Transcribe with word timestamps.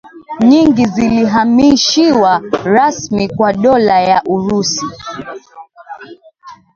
nyingi 0.47 0.85
zilihamishiwa 0.85 2.41
rasmi 2.73 3.29
kwa 3.29 3.53
Dola 3.53 4.01
ya 4.01 4.23
Urusi 4.23 4.85